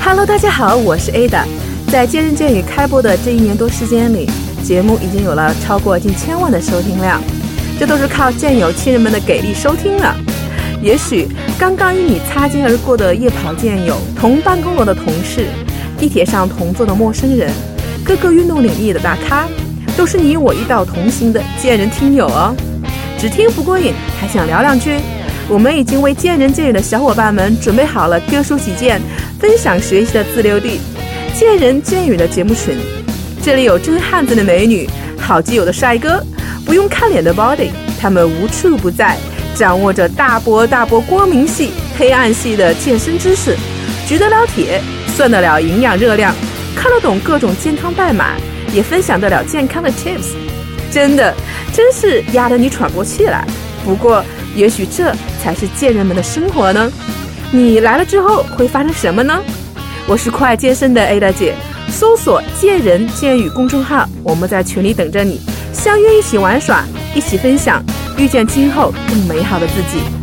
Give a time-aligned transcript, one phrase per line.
[0.00, 1.44] Hello，大家好，我是 Ada。
[1.88, 4.30] 在《见人见语》开播的这一年多时间里，
[4.62, 7.20] 节目已经有了超过近千万的收听量，
[7.78, 10.16] 这都是靠见友亲人们的给力收听了。
[10.80, 15.48] 也许刚刚与你擦肩而过的夜跑见友、同办公楼的同事、
[15.98, 17.50] 地铁上同坐的陌生人、
[18.04, 19.46] 各个运动领域的大咖，
[19.96, 22.54] 都是你我一道同行的见人听友哦。
[23.18, 24.92] 只听不过瘾，还想聊两句？
[25.48, 29.00] 我们已经为见人见语的小伙伴们准备好了各抒己见、
[29.40, 30.78] 分享学习的自留地——
[31.34, 32.76] 见人见语的节目群。
[33.42, 34.86] 这里有真汉子的美女，
[35.18, 36.22] 好基友的帅哥，
[36.66, 39.16] 不用看脸的 body，他们无处不在，
[39.54, 43.56] 掌握着大波大波光明系、黑暗系的健身知识，
[44.06, 44.82] 举得了铁，
[45.16, 46.34] 算得了营养热量，
[46.76, 48.34] 看得懂各种健康代码，
[48.74, 50.34] 也分享得了健康的 tips。
[50.92, 51.34] 真的，
[51.72, 53.46] 真是压得你喘不过气来。
[53.82, 54.22] 不过，
[54.58, 56.90] 也许这才是贱人们的生活呢。
[57.52, 59.40] 你来了之后会发生什么呢？
[60.04, 61.54] 我是酷爱健身的 Ada 姐，
[61.88, 65.40] 搜索“贱人贱语”公众号，我们在群里等着你，
[65.72, 67.80] 相约一起玩耍，一起分享，
[68.16, 70.17] 遇见今后更美好的自己。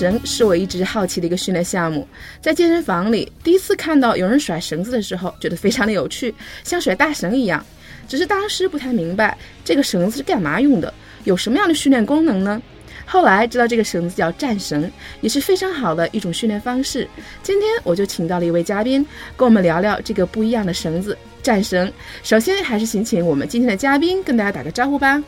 [0.00, 2.08] 绳是我一直好奇的一个训练项目，
[2.40, 6.34] 在健身房里第一次看到有人甩绳子的时候，觉得非常的有趣，
[6.64, 7.62] 像甩大绳一样。
[8.08, 10.92] 只是当时不太明白这个绳子是干嘛用的，
[11.24, 12.62] 有什么样的训练功能呢？
[13.04, 14.90] 后来知道这个绳子叫战绳，
[15.20, 17.06] 也是非常好的一种训练方式。
[17.42, 19.04] 今天我就请到了一位嘉宾，
[19.36, 21.92] 跟我们聊聊这个不一样的绳子——战绳。
[22.22, 25.22] 首先还是请请我们今天的嘉宾跟大家打个招呼吧。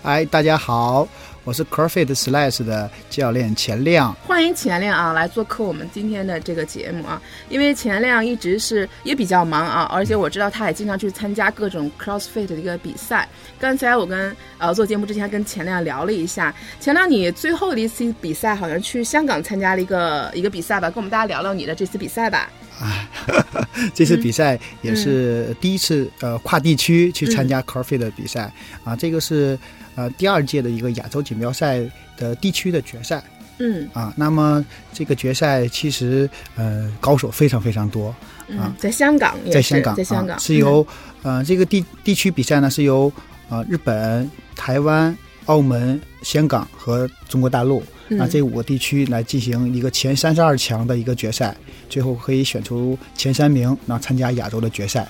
[0.00, 1.08] 嗨，大家好，
[1.44, 4.14] 我是 CrossFit Slash 的教练钱亮。
[4.26, 7.20] 欢迎钱亮啊，来做客我们今天的这个节目啊。
[7.48, 13.28] 因为钱亮一直是也比较忙啊，而且我知道他也经常去参加各种 CrossFit 的一个比赛。
[13.58, 22.48] 刚才我跟呃做节目之前跟钱亮聊了一下，钱亮你最后的一次比赛好像去香港参加了一个一个比赛吧，跟我们大家聊聊你的这次比赛吧。
[22.78, 23.08] 啊，
[23.92, 28.52] 这次比赛也是第一次呃跨地区去参加 CrossFit 的比赛
[28.84, 29.58] 啊，这个是
[29.94, 31.80] 呃第二届的一个亚洲锦标赛
[32.16, 33.22] 的地区的决赛。
[33.58, 38.14] 嗯啊，那么这个决赛其实呃高手非常非常多
[38.58, 40.84] 啊，在香港在香港，在香港、啊、是由
[41.22, 43.12] 呃这个地地区比赛呢是由
[43.48, 45.16] 呃日本、台湾、
[45.46, 47.82] 澳门、香港和中国大陆。
[48.18, 51.56] 啊，这五个地区来进行一个前三十二强的一个决赛，
[51.88, 55.08] 最后可以选出前三名，然后参加亚洲的决赛。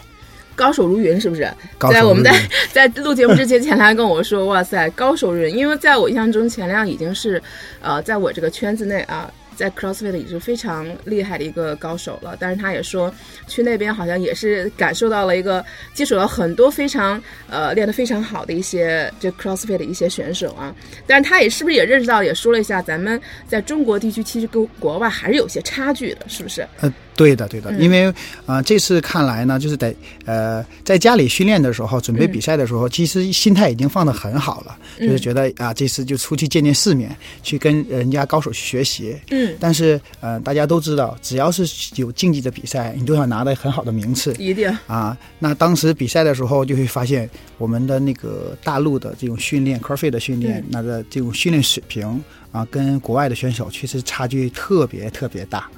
[0.55, 1.49] 高手如云，是不是？
[1.91, 2.33] 在我们在
[2.73, 7.43] 在录节目之前，钱亮跟我说：“哇塞，高手如云！”因为在我印象中，钱亮已经是
[7.81, 9.33] 呃，在我这个圈子内啊。
[9.55, 13.15] 在 CrossFit 已经非常厉害的一个高手了，但是他也说
[13.47, 20.75] 去那边好像也是感受到了一个接触到很多非常呃练得非常好的一些这 CrossFit 的一些选手啊，
[21.07, 26.67] 但是他也是不是也认识到，也说了一下咱们在中国地区其实跟国外还是有些差距的，是不是？
[26.81, 28.13] 呃，对的，对的，因为
[28.47, 39.17] 啊这次看来呢，就是在呃在家里训练的时候，准备比赛的时候，其实心态已经放得很好了，就是觉得啊这次就出去见见世面，去跟人家高手去学习。
[39.31, 41.65] 嗯，但是，呃，大家都知道，只要是
[41.97, 44.35] 有竞技的比赛，你都想拿到很好的名次。
[44.39, 45.17] 一定啊！
[45.39, 47.29] 那当时比赛的时候，就会发现
[47.59, 52.23] 我们的那个大陆的这种训练，CrossFit 的训练，那个这种训练水平
[52.53, 55.69] 啊，跟国外的选手其实差距特别特别大。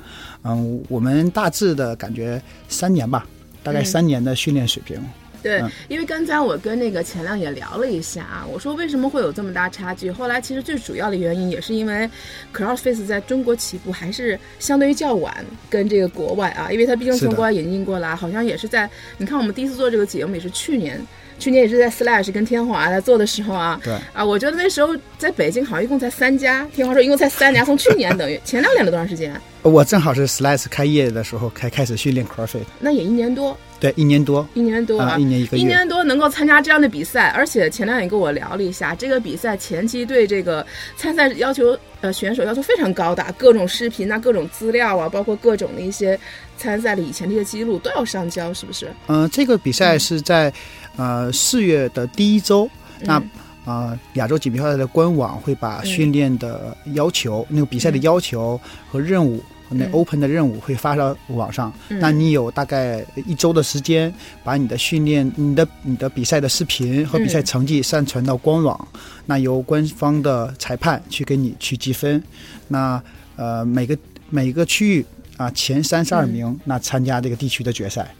[0.42, 3.26] 嗯，我们大致的感觉三年吧，
[3.62, 5.02] 大概三年的训练水平。
[5.42, 10.10] 对，因为刚才我跟那个钱亮也聊了一下啊，我说为什么会有这么大差距？
[10.10, 12.08] 后来其实最主要的原因也是因为
[12.54, 20.98] CrossFit 在中国起步还是相对于较晚，跟这个国外啊，因为它毕竟从国外引进过来，好像也是在你看我们第一次做这个节目也是去年，
[21.38, 29.34] 去年也是在 Slash 跟天华在做的时候啊，对啊，我觉得那时候在北京好像一共才三家，天华说一共才三家，从去年等于前两年了多长时间？
[29.62, 33.56] 我正好是 Slash 开业的时候开开始训练 CrossFit，那也一年多。
[33.84, 40.66] 对，一年多，一年多啊，一年一个月，一年多能够参加这样的比赛，而且前两天跟我聊了一下，这个比赛前期对这个
[40.96, 46.18] 参赛要求，呃，选手要求非常高的，各种视频啊，各种资料啊，包括各种的一些
[46.56, 48.90] 参赛的以前这些记录都要上交，是不是？
[49.08, 50.50] 嗯，这个比赛是在
[50.96, 52.66] 呃四月的第一周，
[53.00, 53.22] 那
[53.66, 58.58] 啊亚洲锦标赛的官网会把训练的要求、那个比赛的要求
[58.90, 59.44] 和任务。
[59.70, 64.12] 那 open 的任务会发到网上，那你有大概一周的时间，
[64.44, 68.88] 把你的训练、你的你的比赛的视频和比赛成绩上传到官网，
[69.26, 72.22] 那由官方的裁判去给你去积分。
[72.68, 73.02] 那
[73.36, 73.96] 呃每个
[74.30, 75.06] 每个区域
[75.36, 78.14] 啊前三十二名，那参加这个地区的决赛。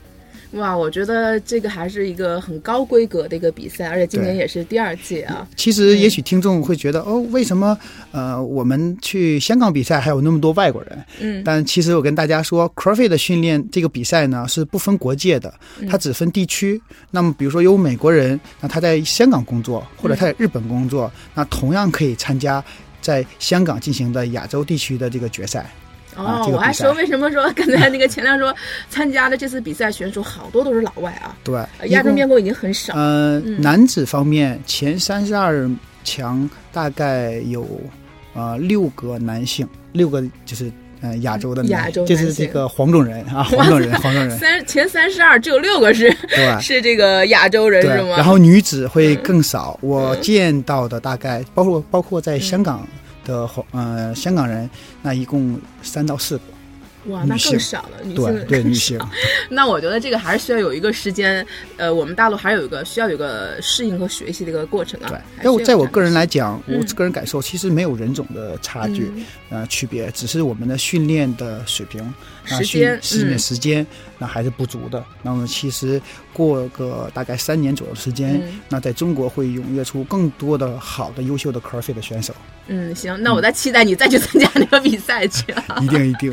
[0.55, 5.47] 哇，我觉得这个还是一个很高规格的一个比赛，而且今年也是第二届啊。
[5.57, 7.77] 其实也许听众会觉得，哦，为什么
[8.13, 11.05] 呃我们去香港比赛还有那么多外国人？
[11.21, 16.81] 嗯但其实我跟大家说，CrossFit 的训练这个比赛呢是不分国界的，嗯它只分地区。
[17.11, 22.63] 那么比如说有美国人，那他在香港工作，或者他在日本工作，那同样可以参加
[23.01, 25.71] 在香港进行的亚洲地区的这个决赛。
[26.17, 28.55] 啊哦，这个我还说为什么说刚才那个钱亮说
[28.89, 32.95] 参加的这次比赛选手好多都是老外啊，对呃，亚洲面孔已经很少。
[32.95, 33.61] 呃，嗯。
[33.61, 35.69] 男子方面前三十二
[36.05, 37.67] 强大概有
[38.35, 40.71] 呃六个男性，六个就是
[41.01, 46.57] 呃亚洲的男亚洲就是这个黄种人啊， 黄种人，黄种人，三前三十二只有六个是对？
[46.61, 48.17] 是这个亚洲人是，吗？
[48.17, 52.87] 然后女子会更少，我见到的大概包括包括在香港
[53.25, 54.69] 的黄呃香港人，
[55.03, 56.45] 那一共三到四个，
[57.07, 58.99] 哇，那更少了，女对性更对 女性。
[59.51, 65.09] 那我觉得这个还是需要有一个时间，呃，我们大陆还有一个需要有一个适应和学习的一个过程啊。
[65.09, 72.15] 对，在我在我个人来讲，我嗯个人感受其实没有人种的差距，嗯呃，区别只是我们的训练的水平，啊
[72.47, 73.87] 时间训练嗯时间
[74.19, 75.05] 那还是不足的。
[75.23, 76.01] 那么其实
[76.33, 82.35] 过个大概三年左右的时间，嗯那在中国会涌跃出更多的好的、优秀的 CrossFit 的选手，
[82.67, 85.79] 嗯，行，那我再期待你再去参加那个比赛去 啊。
[85.83, 86.33] 一定一定。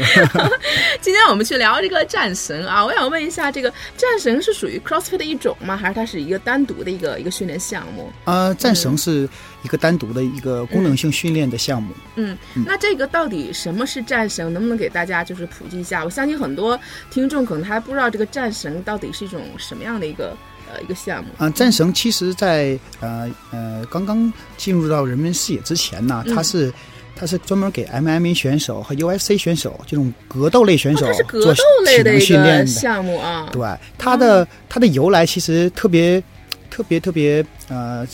[1.01, 5.75] 今天我们去聊这个战神啊，我想问一下，这个战神是属于 CrossFit 的一种吗？
[5.75, 8.11] 还是它是一个单独的一个一个训练项目？
[8.25, 9.27] 呃，战神是
[9.63, 11.93] 一个单独的一个功能性训练的项目。
[12.15, 14.51] 嗯，那这个到底什么是战神？
[14.53, 16.03] 能不能给大家就是普及一下？
[16.03, 16.79] 我相信很多
[17.09, 20.35] 听众可能还不知道这个战神到底是一种什么样的一个
[20.71, 21.29] 呃一个项目。
[21.37, 26.73] 啊、战绳其实在呃呃刚刚进入到人们视野之前呢，嗯它是
[27.15, 32.65] 它是专门给 MMA 选手和 UFC 选手这种格斗类选手做斗类体能的训练的。
[32.67, 33.47] 项目啊。
[33.51, 33.67] 对，
[33.97, 36.21] 它的它的由来其实特别
[36.69, 38.07] 特别特别呃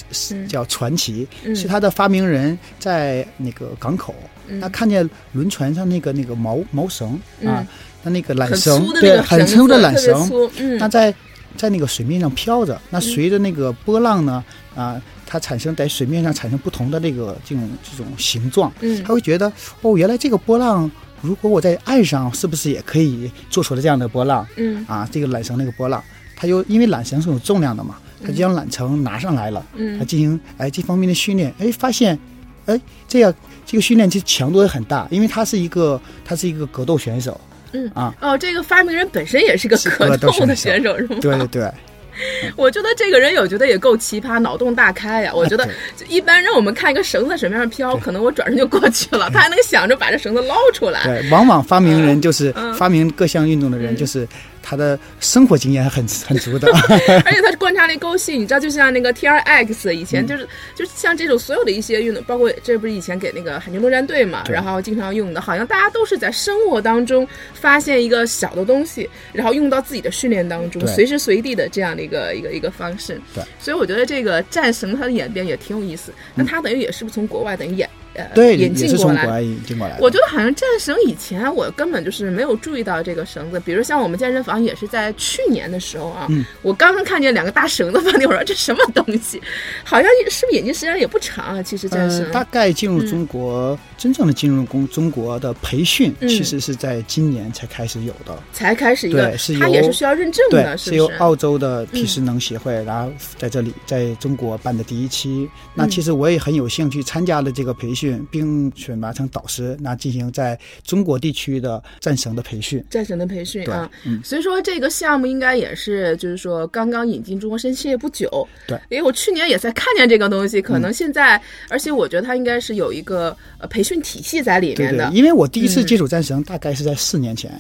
[0.47, 4.13] 叫传奇，嗯是它的发明人在那个港口，
[4.47, 7.13] 嗯他看见轮船上那个那个毛毛绳
[7.45, 7.67] 啊嗯，
[8.03, 11.13] 他那个缆绳对很粗的缆绳，嗯那在
[11.55, 14.44] 在那个水面上飘着，那随着那个波浪呢，
[14.75, 19.03] 啊，它产生在水面上产生不同的这个这种这种形状，嗯。
[19.03, 19.51] 他会觉得
[19.81, 20.89] 哦，原来这个波浪，
[21.21, 24.45] 如果我在岸上，是不是也可以做出了这样的波浪？
[24.57, 24.85] 嗯。
[24.88, 25.07] 啊？
[25.11, 26.03] 这个缆绳那个波浪，
[26.35, 32.17] 它就因为缆绳是有重量的嘛，它就将缆绳拿上来了，它嗯进行哎这方面的训练，哎发现，
[32.65, 33.33] 哎这样
[33.65, 37.39] 这个训练其实强度也很大，因为他是一个他是一个格斗选手，
[37.71, 41.17] 嗯啊，哦，这个发明人本身也是个是格格斗斗的选选手是吗？
[41.21, 41.71] 对对对。
[42.57, 45.31] 我觉得这个人，我觉得也够奇葩，脑洞大开呀！
[45.31, 45.69] 我觉得
[46.07, 51.03] 一般让我们看一个绳子在水面上飘，可能我转身就过去了，他还能想着把这绳子捞出来。
[51.03, 54.27] 对，往往发明人就是嗯发明各项运动的人，就是
[54.69, 56.67] 他的生活经验很很足的。
[57.23, 73.21] 而且他观察力够细，你知道，就像那个 T R X 以前就是、就是像这种所有的一些运动，包括这不是以前给那个海军陆战队嘛，然后经常用的，好像大家都是在生活当中发现一个小的东西，然后用到自己的训练当中，随时随地的这样的一个一个一个方式。
[73.33, 76.13] 对，所以我觉得这个战神它的演变也挺有意思。
[76.35, 78.97] 那它等于也是不是从国外等于演呃对，引也进过来的？
[78.97, 79.97] 是从国外引进过来。
[79.99, 89.41] 我觉得好像战绳以前我根本就是没有注意到这个绳子，比如像我们健身房也是在去年的时候啊，嗯我刚刚看见两个大绳子放那，我 说这什么东西？
[89.83, 91.63] 好像是不是引进时间也不长啊？
[91.63, 98.38] 其实战绳，呃，大概进入中国，真正的进入中中国的培训，嗯其实是在今年才开始有的。
[98.53, 101.07] 才开始一个对，是它也是需要认证，的，是由？
[101.17, 105.50] 澳洲的体适能协会，然后在这里在中国办的第一期。
[105.74, 112.83] 那嗯其实我也很有兴趣参加了这个培训，并选拔成导师，那进行在中国地区的战神的培训。
[112.89, 114.21] 战神的培训啊，嗯。
[114.23, 118.47] 所以说这个项目应该也是，就是说刚刚引进中国深业不久。
[118.67, 125.15] 对，因为我去年也在看见这个东西，可能现在，而且我觉得它应该是有一个呃培训体系在里对对面的，。
[125.15, 127.51] 因为我第一次嗯接触战神大概是在四年前，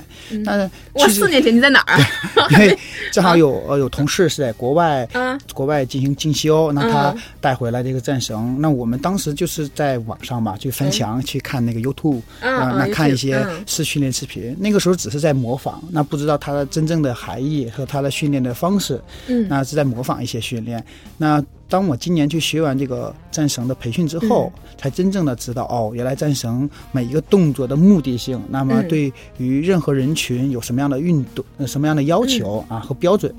[0.45, 1.97] 但是哇，四年前你在哪儿？
[2.51, 2.77] 因为
[3.11, 13.63] 正好有呃有同事是在国外啊，国外进行进修，那他嗯带回来这个战绳，那我们当时就是在网上嘛去翻墙去看那个 YouTube 啊，那看一些嗯。
[13.65, 19.47] 试训练视频，那个时候只是在模仿，那不知道它的真正的含义和它的训练的方式，嗯。
[19.49, 20.83] 那是在模仿一些训练。
[21.17, 24.61] 那当我今年去学完这个战绳的培训之后，嗯。
[24.77, 28.87] 才真正的知道哦，原来战绳每一个动作的目的性，那么嗯。
[28.87, 33.33] 对于任何人群有什么样的运动、呃什么样的要求、啊和标准。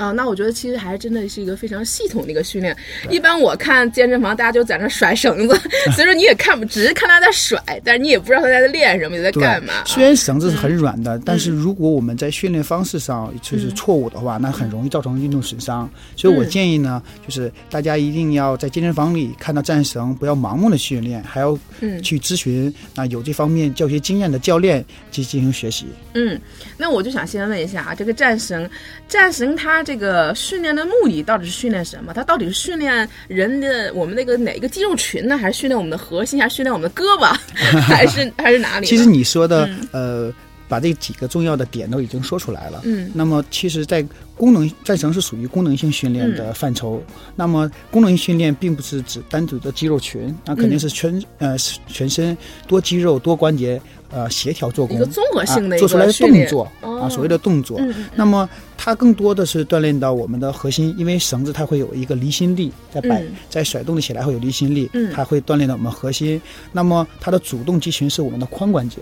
[0.00, 2.74] 啊，那我觉得其实还真的是一个非常系统的一个训练。
[3.10, 5.54] 一般我看健身房，大家就在那甩绳子，
[5.94, 9.84] 所以说你也看不，只是看他在甩，但是你也不知道他在练什么，在干嘛。
[9.84, 15.86] 虽然绳子是很软的，但是如果我们在训练方式上就是错误的话，那很容易造成运动损伤。
[16.16, 21.58] 所以我建议呢，就是大家一定要在健身房里看到战绳，不要盲目的训练，还要
[22.02, 25.84] 去咨询啊有这方面教学经验的教练去进行学习。
[26.14, 26.40] 嗯，
[26.78, 28.68] 那我就想先问一下啊，这个战绳，
[29.06, 32.12] 战绳它这个训练的目的到底是训练什么？
[32.14, 35.36] 它到底是训练人的我们那个哪个肌肉群呢？
[35.36, 36.40] 还是训练我们的核心？
[36.40, 37.36] 还是训练我们的胳膊？
[37.82, 38.86] 还是还是哪里？
[38.86, 40.32] 其实你说的呃。
[40.70, 42.80] 把这几个重要的点都已经说出来了。
[42.84, 47.02] 嗯，那么其实，在功能战绳是属于功能性训练的范畴。
[47.34, 51.58] 那么功能性训练并不是指单独的肌肉群，那肯定是全呃
[51.88, 57.80] 全身多肌肉多关节呃协调做工，一个综合性的做出来的动作啊，所谓的动作。
[58.14, 58.48] 那么
[58.78, 66.40] 它更多的是锻炼到我们的核心，因为绳子它会有一个离心力，在摆在甩动起来会有离心力，它会锻炼到我们核心。
[66.70, 69.00] 那么它的主动肌群是我们的髋关节。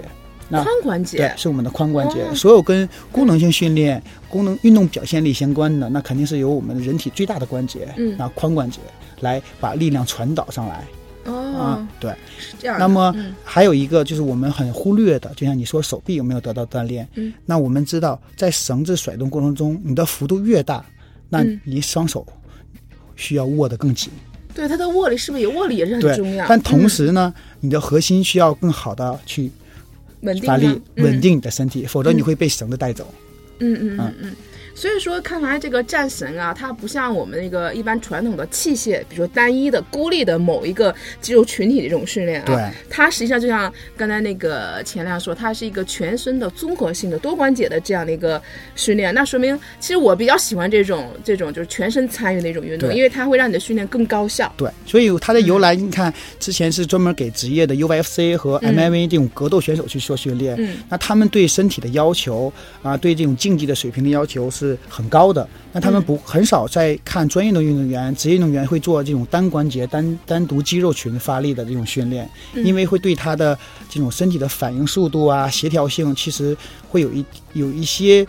[0.50, 2.24] 髋关节对，是我们的髋关节。
[2.34, 8.80] 所有跟功能性训练、功能运动表现力相关的，那肯定是由我们人体最大的关节，嗯，那髋关节
[9.20, 10.86] 来把力量传导上来。
[11.26, 12.78] 哦，对，是这样。
[12.78, 13.14] 那么
[13.44, 17.06] 还有一个就是我们很忽略的，就像你说手臂有没有得到锻炼？
[17.16, 20.82] 嗯，那我们知道，在绳子甩动过程中，你的幅度越大，
[21.28, 22.26] 那你双手
[23.16, 24.10] 需要握得更紧。
[24.54, 26.46] 对，它的握力是不是也握力也是很重要？
[26.48, 29.50] 但同时呢，你的核心需要更好的去。
[30.44, 33.12] 发力，稳定你的身体，否则你会被绳子带走。
[33.60, 34.36] 嗯嗯嗯嗯。
[34.78, 42.46] 所以说，看来这个战神啊，它不像我们那个一般传统的器械，比如说单一的孤立的某一个肌肉群体的这种训练啊。
[42.46, 42.70] 对。
[42.88, 48.40] 它实际上就像刚才那个钱亮说，它是一个全身的综合性的多关节的这样的一个
[48.76, 49.12] 训练。
[49.12, 54.52] 那说明，其实我比较喜欢这种这种就是全身参与的一种运动，因为它会让你的训练更高效。
[54.56, 54.70] 对。
[54.86, 60.54] 所以它的由来，你看之前是专门给职业的 UFC 和 MMA 这种格斗选手去做训练。
[60.56, 60.76] 嗯。
[60.88, 64.67] 那他们对身体的要求啊，对这种竞技的水平的要求是。
[64.68, 73.58] 是很高的，那他们不很少在看专业的运动员、职业运动员会做这种单关节、单单独肌肉群发力的这种训练，因为会对他的
[73.88, 76.56] 这种身体的反应速度啊、协调性，其实
[76.88, 78.26] 会有一有一些，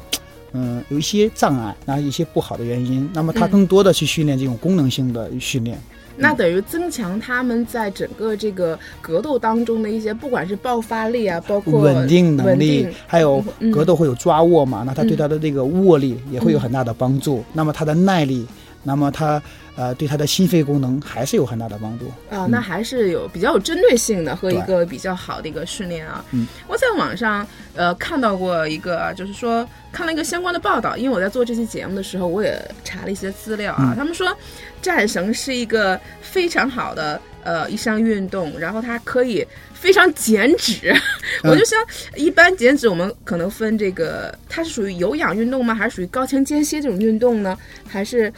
[0.54, 3.10] 嗯，有一些障碍，然后一些不好的原因。
[3.14, 5.80] 那么他更多的去训练这种功能性的训练。
[6.20, 17.44] 那等于增强他们在整个这个格斗当中的一些，不管是爆发力啊，包括稳定能力，还有格斗会有抓握嘛，那他对他的这个握力也会有很大的帮助。
[17.54, 18.46] 那么他的耐力，
[18.84, 19.42] 那么他。
[19.80, 22.46] 呃，对他的心肺功能还是有很大的帮助啊。
[22.50, 26.26] 那还是有比较有针对性的和一个比较好的一个训练啊。
[26.32, 33.94] 嗯，我在网上呃看到过一个，就是说看了一个相关的报道，因为我在做这期节目的时候，我也查了一些资料啊。
[33.96, 34.36] 他们说
[34.82, 40.94] 战绳是一个非常好的呃一项运动，然后它可以非常减脂。
[41.46, 41.80] 我就想，
[42.16, 45.74] 一般减脂我们可能分这个，它是属于有氧运动吗？
[45.74, 47.58] 还是属于高强间歇这种运动呢？
[47.88, 48.34] 还是？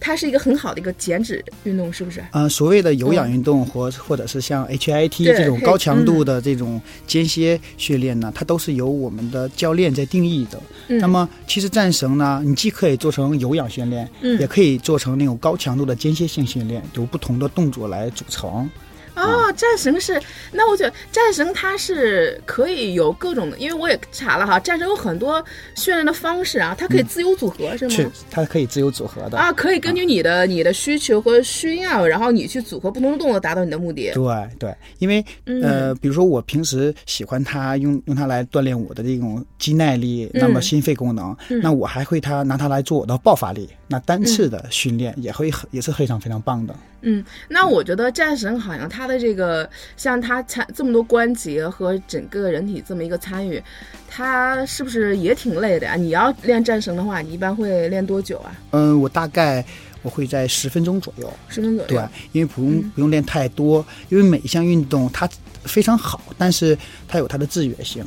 [0.00, 2.24] 它是一个很好的一个减脂运动，是不是？
[2.32, 10.58] 呃，所谓的有氧运动或或者是像 HIT 这种高强度的这种间歇训练呢，它都是由我们的教练在定义的。
[10.88, 14.08] 那么，其实战绳呢，你既可以做成有氧训练，
[14.40, 18.68] 也可以做成那种高强度的间歇性训练，由不同的动作来组成。
[19.16, 20.20] 哦，战神是，
[20.52, 27.90] 那我觉得战神它是可以有各种的，因为我也查了哈，战神有很多训练的方式啊，它可以自由组合，是吗？
[27.90, 29.38] 是，它可以自由组合的。
[29.38, 34.12] 啊，可以根据你的你的需求和需要，然后你去组合不同的动作，达到你的目的。
[34.14, 35.24] 对对，因为
[35.62, 46.72] 呃，比如说我平时喜欢它用用它来锻炼我的这种肌耐力，那么心肺功能，那我还会它拿它来做我的爆发力，那单次的训练也会很也是非常非常棒的。
[47.02, 53.60] 嗯，那我觉得战神好像他的这个像他参这么多关节和整个人体这么一个参与，
[54.08, 55.96] 他是不是也挺累的呀？
[55.96, 58.54] 你要练战神的话，你一般会练多久啊？
[58.70, 59.64] 嗯，我大概
[60.02, 61.28] 我会在十分钟左右。
[61.48, 62.00] 十分钟左右。
[62.00, 65.28] 对，因为不用不用练太多，因为每一项运动它
[65.64, 66.78] 非常好，但是
[67.08, 68.04] 它有它的制约性。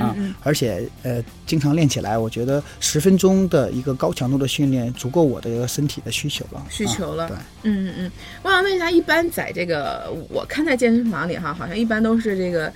[0.00, 6.64] 啊，而且呃，经常练起来，我觉得十分钟的一个高强度的训练足够我的一个身体的需求了。
[6.70, 8.10] 需求了，对，嗯嗯嗯。
[8.42, 12.72] 我想问一下，一般在这个我看在健身房里哈，好像一般都是这个，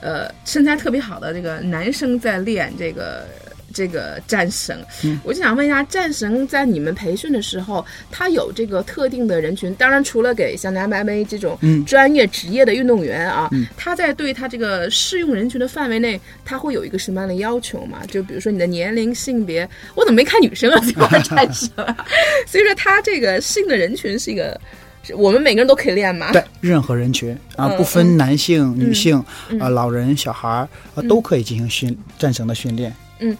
[0.00, 3.26] 呃，身材特别好的这个男生在练这个
[3.74, 4.78] 这个战神。
[5.02, 9.74] 嗯我就想问一下，战神在你们培训的时候，他有这个特定的人群？
[9.74, 17.98] 当然，除了给像 MMA 这种嗯专业职业的运动员啊，嗯他在对他这个适用人群的范围内，他会有一个什么样的要求吗？
[18.08, 20.80] 就比如说你的年龄、性别，我怎么没看女生啊？
[20.86, 21.96] 这玩战神啊？
[22.46, 24.60] 所以说，他这个适应的人群是一个，
[25.16, 26.30] 我们每个人都可以练吗？
[26.32, 32.94] 对，任何人群啊，嗯不分男性、女性嗯啊、老人、小孩儿啊，都可以进行训战神的训练。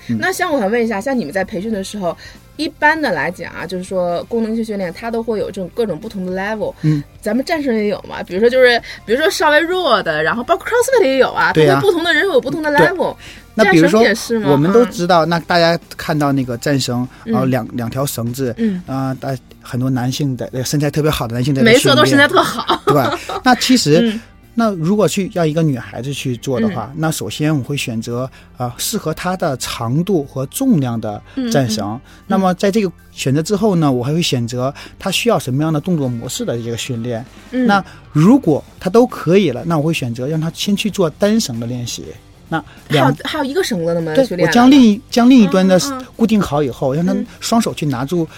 [0.08, 2.16] 嗯，那像我想问一下，像你们在培训的时候，
[2.56, 6.74] 一般的来讲啊，就是说功能性训练，它都会有这种各种不同的 level。
[6.82, 13.14] 嗯，咱们战绳也有嘛，比如说就是，比如说稍微弱的，然后包括 CrossFit 也有啊，对呀它会不同的人有不同的 level。
[13.56, 14.02] 那比如说？
[14.50, 22.82] 我们都啊知道，那大家看到那个战绳，然后嗯两两条绳子，嗯，啊，大很多男性的呃身材特别好的男性在没错，训都身材，特好。
[22.86, 23.16] 对吧？
[23.44, 24.20] 那其实嗯
[24.54, 32.00] 那如果去要一个女孩子去做的话，那首先我会选择啊、适合她的长度和重量的嗯战绳。
[32.26, 37.24] 那么在这个选择之后呢，我还会选择她需要什么样的动作模式的这个训练。
[37.50, 42.04] 嗯，那如果她都可以了，那我会选择让她先去做单绳的练习。
[42.48, 42.58] 那
[42.88, 44.14] 还有两还有一个绳子的吗？
[44.14, 45.80] 对我将另一将另一端的
[46.14, 48.28] 固定好以后，让她嗯双手去拿住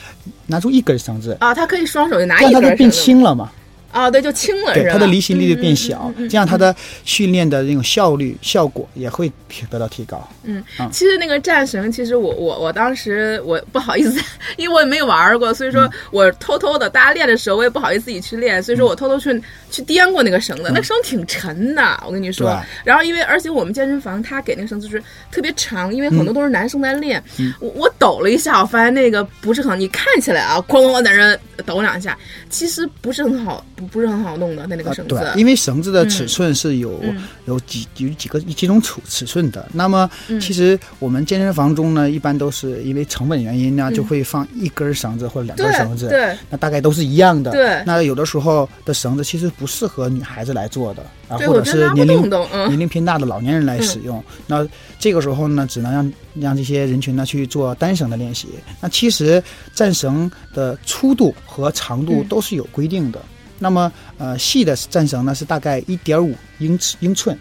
[0.47, 3.51] 拿住一根绳子，啊，她可以双手就拿这一样她就变轻了嘛。
[3.97, 4.91] 啊，对，就轻了，对？
[4.91, 6.75] 它的离心力就变嗯小，这样它的
[7.05, 9.33] 训练的那种效率、效果也会
[9.71, 10.29] 得到提高。
[10.45, 14.21] 嗯嗯，其实那个战绳，其实我我我当时我不好意思，
[14.59, 15.73] 因为我也没有玩过，所以嗯。
[15.73, 22.61] 说我偷偷的，大家练的时候我也不好意思自己去练，所以说我偷偷去去颠过那个绳子，那绳挺沉的，我跟你说。
[22.85, 27.53] 然后因为而且我们健身房他给那个绳子是特别长，因为很多都是男生在练，嗯。
[27.61, 32.17] 我我抖了一下，我发现那个不是很，你看起来啊，哐哐在那抖两下，
[32.51, 35.15] 其实不是很好，不不是很好弄的，那那个啊绳子。
[35.15, 39.69] 对，因为绳子的尺寸是有、嗯有几有几个几种尺尺寸的。
[39.73, 47.53] 那么嗯其实我们健身房中呢，一般都是因为成本原因呢，就会放一根绳子或者两根绳子，嗯对对那大概都是一样的。
[47.53, 52.29] 对那有的时候的绳子其实不适合女孩子来做的啊，或者是年龄
[52.69, 54.23] 年龄偏大的老年人来使用。
[54.47, 54.67] 那
[54.99, 58.49] 这个时候呢，只能让让这些人群呢去做单绳的练习。
[58.81, 63.21] 那其实战绳的粗度和长度嗯都是有规定的。
[63.59, 67.37] 那么呃，细的战绳呢是大概一点五英尺英寸。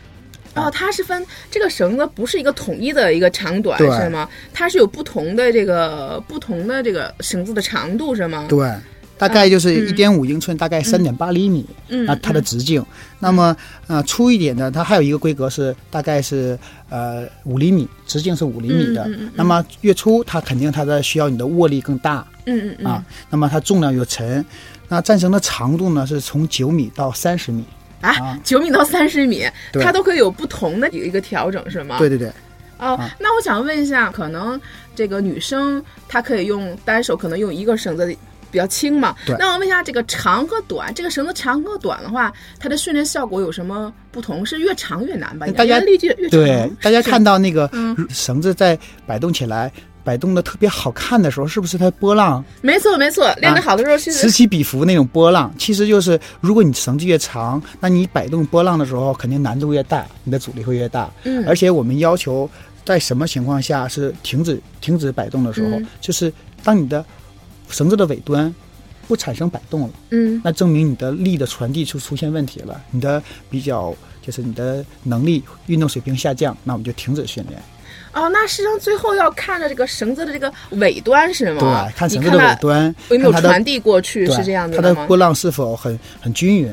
[0.53, 4.27] 哦，它是分这个绳子不是一个统一的一个长短是吗？
[4.53, 8.45] 它是有不同的这个不同的这个绳子的长度是吗？
[8.47, 8.71] 对。
[9.17, 12.85] 大概就是嗯一点五英寸，大概三点八厘米，嗯，啊，它的直径。
[13.19, 13.55] 那么，
[13.87, 19.09] 呃，粗一点的，它还有一个规格是大概是呃五厘米，直径是五厘米的。
[19.33, 23.05] 那么越粗，它肯定它的需要你的握力更大嗯嗯嗯啊。
[23.29, 24.43] 那么它重量越沉。
[24.87, 27.63] 那战绳的长度呢是从九米到三十米。
[28.01, 29.47] 啊啊，九米到三十米，
[29.81, 31.97] 它都可以有不同的一个调整是吗？
[31.97, 32.27] 对对对，
[32.77, 34.59] 哦啊，那我想问一下，可能
[34.93, 38.05] 这个女生她可以用单手，可能用一个绳子
[38.51, 39.15] 比较轻嘛？
[39.25, 44.45] 对那我问一下，这个长和短，这个绳子长和短的话，它的训练效果有什么不同？
[44.45, 45.47] 是越长越难吧？
[45.55, 46.29] 大家力气越长。
[46.29, 49.71] 对，大家看到那个嗯绳子在摆动起来，
[50.05, 55.53] 摆动的特别好看的时候，是不是它波浪没错没错，练得好的时候其实此起彼伏那种波浪？
[55.57, 61.11] 其实就是如果你绳子越长，那你摆动波浪的时候，肯定难度越大，你的阻力会越大。
[61.23, 62.49] 嗯，而且我们要求
[62.85, 66.31] 在什么情况下是停止停止摆动的时候，嗯就是
[66.63, 67.03] 当你的
[67.67, 68.53] 绳子的尾端
[69.07, 73.91] 不产生摆动了，嗯那证明你的力的传递就出现问题了，你的比较
[74.21, 77.59] 就是你的能力运动水平下降，那我们就停止训练。
[78.15, 81.59] 哦，那实际上最后要看着这个绳子的这个尾端是吗？
[81.59, 84.95] 对，看绳子的尾端，有没有传递过去，是这样的它的？
[85.05, 86.67] 波浪是否很很均匀？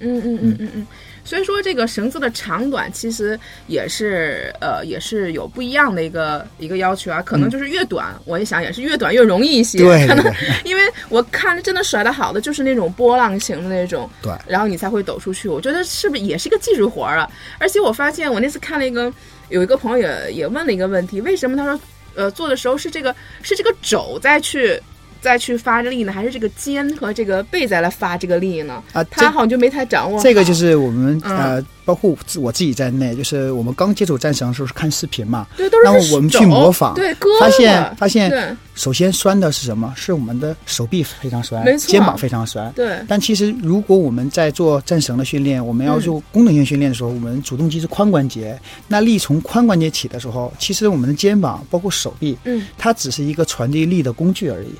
[0.00, 0.86] 嗯嗯嗯嗯嗯。
[1.24, 7.22] 所以说，这个绳子的长短其实也是呃，也是有不一样的一个一个要求啊。
[7.22, 9.78] 可能就是越短，我一想也是越短越容易一些。
[9.78, 15.48] 可能对对对 因为我看着真的甩的好的就是那种波浪形的那种，对然后你才会抖出去。
[15.48, 17.30] 我觉得是不是也是一个技术活儿啊？
[17.58, 19.10] 而且我发现我那次看了一个，
[19.52, 21.78] 有一个朋友也也问了一个问题，为什么他说
[22.14, 24.80] 呃做的时候是这个是这个肘再去
[25.22, 28.82] 再去发力呢，还是这个肩和这个背再来发这个力呢？
[28.92, 30.20] 啊，他好像就没太掌握。
[30.20, 39.92] 这个就是我们嗯呃，包括我自己在内，就是我们刚接触战绳的时候是看视频嘛，对，都是然后我们去模仿对，发现发现首先酸的是什么？
[39.96, 42.72] 是我们的手臂非常酸没，错肩膀非常酸。
[42.72, 48.58] 对但其实，如果我们在做战绳的训练，我们要做功能性训练的时候，我们主动肌是髋关节，
[48.88, 54.72] 那力从髋关节起的时候，其实我们的肩膀包括手臂，嗯它只是一个传递力的工具而已。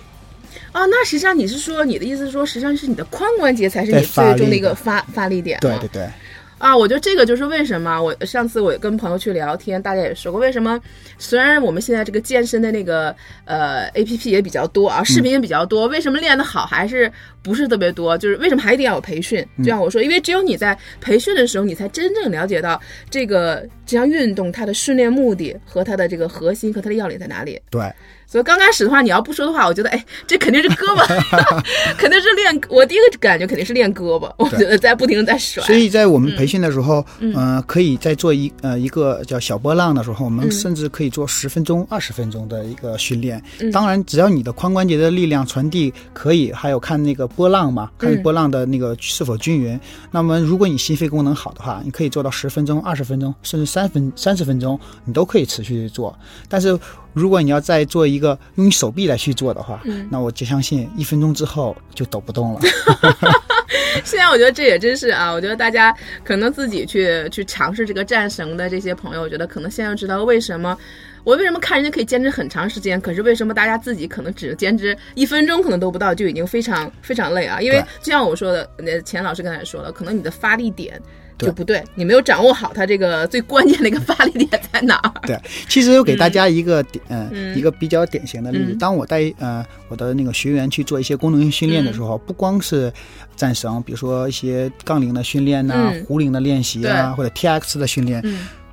[0.73, 5.79] 啊，那实际上你是说你的意思是说，实际上是你的髋关节才是你最终的一个发发力点吗？
[5.79, 6.09] 对对对，
[6.57, 10.81] 啊，我觉得这个就是为什么我上次我跟朋友去聊天，大家也说过，为什么
[11.19, 18.17] 虽然我们现在这个健身的那个呃 A P P 也比较多啊，视频也比较多，为什么练得好还是不是特别多？
[18.17, 19.47] 就是为什么还一定要有培训？
[19.59, 22.81] 就像我说，因为只有你在培训的时候，你才真正了解到
[23.11, 27.61] 这个这项运动它的训练目的和它的这个核心和它的要领在哪里。
[27.71, 27.93] 对，
[28.33, 31.05] 所以刚开始的话，你要不说的话，我觉得，哎，这肯定是胳膊，
[31.99, 32.59] 肯定是练。
[32.71, 35.63] 我第一个感觉肯定是练胳膊，我觉得在不停的在甩。
[35.65, 43.39] 所以在我们培训的时候，嗯，可以在做一呃一个叫小波浪的时候，我们甚至可以做十分钟、二十分钟的一个训练。
[43.71, 49.79] 当然，只要你的髋关节的力量传递可以，还有看那个波浪嘛，看波浪的那个是否均匀。
[50.11, 56.19] 那么，如果你心肺功能好的话，你可以做到十分钟、二十分钟，甚至三分三十分钟，你都可以持续做。
[56.49, 56.79] 但是，
[57.13, 62.61] 如果你要再做一个用手臂来去做的话，那我就相信一分钟之后就抖不动了。
[64.05, 65.95] 现在我觉得这也真是啊，我觉得大家
[66.25, 70.77] 可能自己去去尝试这个战绳的这些朋友，我觉得可能现在知道为什么
[71.25, 77.61] 我为什么看人家可以坚持很长时间，可是为什么大家自己可能只坚持一分钟可能都不到就已经非常非常累啊？
[77.61, 81.01] 因为就像我说的，那钱老师刚才说了，可能你的发力点。
[81.39, 85.13] 就不对，你没有掌握好它这个最关键的一个发力点在哪儿。
[85.27, 85.37] 对，
[85.69, 88.75] 其实我给大家一个点，嗯，一个比较典型的例子。
[88.75, 92.93] 当我带呃我的那个学员去做一些功能性训练的时候，不光是
[93.35, 98.23] 战绳，比如说一些杠铃的训练呐、壶铃的练习啊，或者 T X 的训练。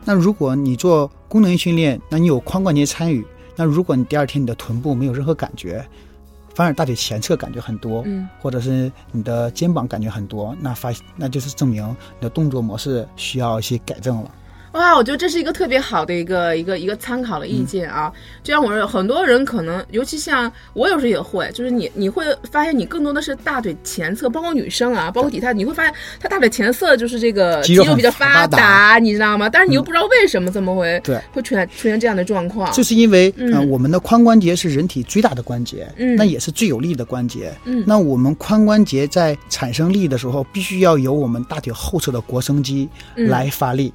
[0.06, 5.86] 那如果你做功能性训练，那你有髋关节参与，那如果你第二天你的臀部没有任何感觉。
[6.56, 11.88] 反而大腿前侧感觉很多，嗯，或者是你的肩膀感觉很多，那发那就是证明
[12.20, 14.32] 你的动作模式需要一些改正了。
[14.74, 18.12] 哇，我觉得这是一个特别好的一个一个一个参考的意见啊！
[18.44, 29.50] 就像我说，很多人可能，尤其像我有时候也会，就是你你会发现，你更多的是大腿前侧，包括女生啊，包括底下，你会发现她大腿前侧就是这个肌肉比较发达，你知道吗？
[29.50, 31.20] 但是你又不知道为什么这么会对。
[31.34, 43.94] 会出现出现这样的状况，就是因为嗯，我们的髋关节是人体最大的关节，嗯，那也是最有力的关节，嗯，那我们髋关节在产生力的时候，必须要由我们大腿后侧的腘绳肌来发力。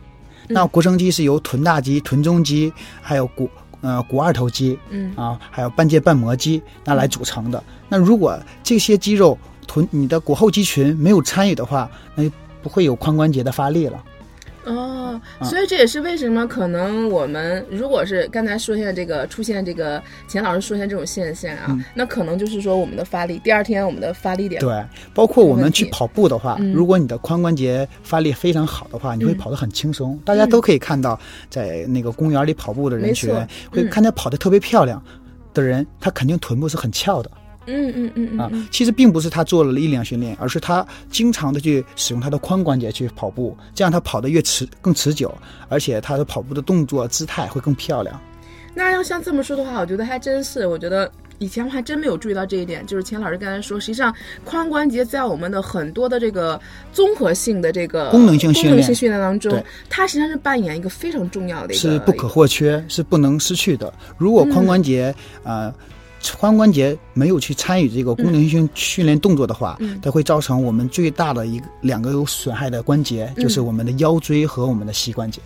[0.49, 3.49] 那腘绳肌是由臀大肌、臀中肌，还有股
[3.81, 7.63] 呃股二头肌，嗯啊，还有半腱半膜肌那来组成的。
[7.89, 12.31] 那如果这些肌肉臀你的股后肌群没有参与的话，那就
[12.63, 14.03] 不会有髋关节的发力了。
[14.65, 30.19] 哦，所以这也是为什么可能我们如果是刚才说一下这个出现这个钱老师说一下这种现象啊，那可能就是说我们的发力，第二天我们的发力点对，包括我们去跑步的话，如果你的髋关节发力非常好的话，你会跑得很轻松。
[30.25, 31.19] 大家都可以看到，
[31.51, 33.35] 在那个公园里跑步的人群，
[33.71, 35.03] 会看他跑得特别漂亮
[35.53, 37.31] 的人，他肯定臀部是很翘的。
[37.67, 45.35] 嗯嗯嗯啊，其实并不是他做了力量训练，而是他经常的去使用他的髋关节去跑步，这样他跑得越持更持久，
[45.69, 48.21] 而且他的跑步的动作姿态会更漂亮。
[48.75, 52.85] 那要像这么说的话，我觉得还真是，我觉得以前我还真没有注意到这一点。
[52.87, 54.13] 就是钱老师刚才说，实际上
[54.45, 56.61] 髋关节在我们的很多的这个
[56.93, 63.93] 综合性的这个功能性训练训练当中，它实际上是扮演一个非常重要的一个，是不可或缺，是不能失去的。
[64.19, 65.73] 如果髋关节啊。
[66.33, 75.41] 髋关节没有去参与这个功能性训练动作的话，它会造成我们最大的一个两个有损害的关节，就是我们的腰椎和我们的膝关节。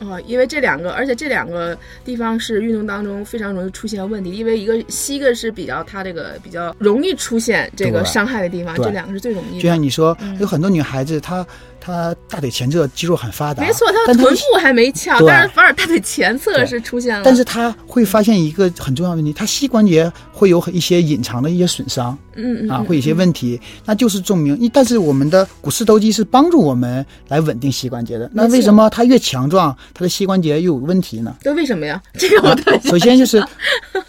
[0.00, 9.56] 哦，因为这两个，而且这两个地方是运动当中非常容易出现问题，因为一个膝个是比较它这个比较容易出现这个伤害的地方，这两个是最容易。
[9.56, 9.62] 的。
[9.62, 11.44] 就像你说，有很多女孩子她。
[11.88, 17.22] 他大腿前侧肌肉很发达，没错，他的臀部还没翘，但是反而大腿前侧是出现了。
[17.24, 24.70] 但是他会发现一个很重要的问题，他膝关节会有一些隐藏的一些损伤，嗯啊，会有一些问题，那就是证明。
[24.72, 31.34] 但是我们的股四头肌是帮助我们来稳定膝关节的，那为什么他越强壮，他的膝关节又有问题呢？
[31.40, 32.00] 这为什么呀？
[32.18, 32.54] 这个我
[32.88, 33.42] 首先就是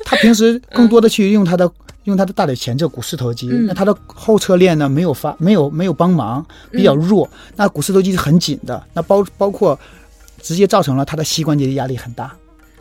[0.10, 1.72] 他平时更多的去用他的。
[2.06, 7.30] 用他的大腿前侧股四头肌，那他的后侧链呢没有发，没有没有帮忙，比较弱。
[7.56, 9.78] 那股四头肌是很紧的，那包包括
[10.42, 12.34] 直接造成了他的膝关节的压力很大。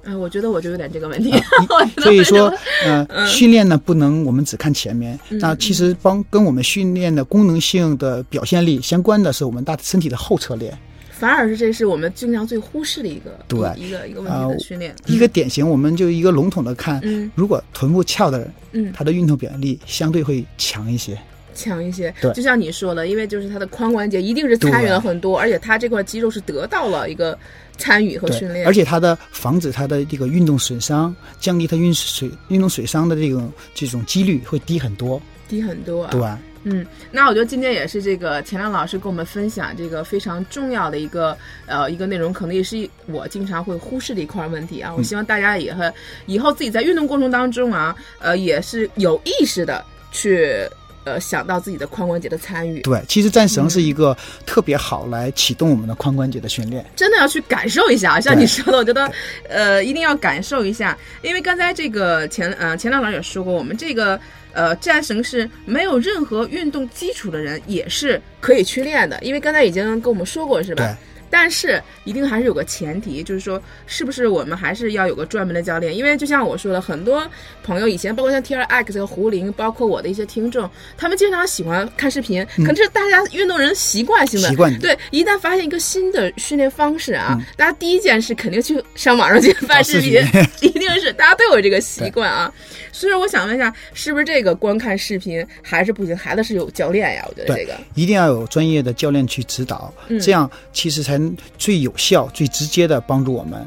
[0.05, 1.35] 嗯，我觉得我就有点这个问题。
[2.01, 2.51] 所以说，
[2.87, 10.79] 嗯，训练呢不能我们只看前面，那其实帮跟我们训练的功能性的表现力相关的是我们大身体的后侧链。
[11.19, 13.59] 反而是这是我们尽量最忽视的一个对。
[13.77, 14.95] 一个一个问题的训练。
[15.07, 17.03] 一个典型，我们就一个笼统的看，
[17.35, 21.19] 如果臀部翘的人，嗯，他的运动表现力相对会强一些，
[21.55, 22.15] 强一些。
[22.21, 27.37] 对，就像你说的，因为就是他的髋关节一定是参与了很多，而且他这块肌肉是得到了一个
[27.77, 35.21] 参与和训练，而且他的防止他的这个运动损伤，降低他运水运动损伤的这种这种几率会低很多。
[35.49, 36.11] 低很多啊！
[36.13, 36.21] 对，
[36.65, 44.95] 嗯，那我觉得今天也是这个钱亮老师跟我们分享这个非常重要的一个呃一个内容，可能也是我经常会忽视的一块问题啊。
[44.95, 45.85] 我希望大家以后
[46.27, 50.69] 以后自己在运动过程当中啊，呃，也是有意识的去。
[51.05, 58.21] 呃，想到自己的髋关节的参与，对，其实战绳是一个特别好来启动我们的髋关节的训练，真的要去感受一下。
[58.21, 59.11] 像你说的，我觉得，
[59.49, 64.21] 呃，一定要感受一下，因为刚才这个前呃前两老师也说过，我们这个
[64.53, 70.97] 呃战绳是没有任何运动基础的人也是可以去练的，因为刚才已经跟我们说过，是吧？
[71.31, 75.97] 但是一定还是有个前提，就是说，是不是我们还是要有个专门的教练？
[75.97, 77.27] 因为就像我说的，很多
[77.63, 84.49] 朋友以前，包括像 T R X 和胡林，包括我的一些听众，他们经常喜欢看视频，可能是大家运动人习惯性的。
[84.49, 84.77] 习惯。
[84.79, 90.23] 对，一旦发现一个新的训练方式啊，大家第一件事肯定去上网上去 翻视频，
[90.63, 92.51] 一定是大家都有这个习惯啊。
[92.91, 96.17] 所以说，我想问一下，是不是这个观看视频还是不行？
[96.17, 97.25] 孩子是有教练呀？
[97.29, 101.18] 我觉得这个一定要有专业的教练去指导，这样其实才。
[101.57, 103.61] 最有效、最直接的帮助我们